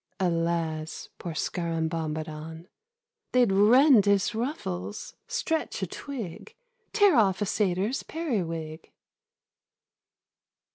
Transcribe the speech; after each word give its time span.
Alas, 0.19 1.09
poor 1.19 1.33
Scarabombadon! 1.35 2.65
They'd 3.33 3.51
rend 3.51 4.05
his 4.07 4.33
ruffles, 4.33 5.13
stretch 5.27 5.83
a 5.83 5.85
twig, 5.85 6.55
Tear 6.91 7.15
off 7.15 7.39
a 7.39 7.45
satyr's 7.45 8.01
periwig.' 8.01 8.91